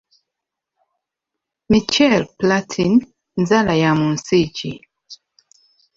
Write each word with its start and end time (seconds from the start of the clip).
Michel 1.69 2.21
Platin 2.39 2.93
nzaalwa 3.41 3.73
ya 3.83 3.91
mu 3.99 4.07
nsi 4.15 4.39
ki? 4.55 4.71